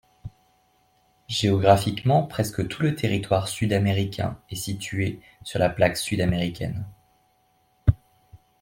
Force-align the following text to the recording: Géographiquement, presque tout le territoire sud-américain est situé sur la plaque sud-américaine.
Géographiquement, 1.27 2.23
presque 2.23 2.67
tout 2.67 2.81
le 2.81 2.95
territoire 2.95 3.47
sud-américain 3.47 4.39
est 4.49 4.55
situé 4.55 5.19
sur 5.43 5.59
la 5.59 5.69
plaque 5.69 5.95
sud-américaine. 5.97 6.87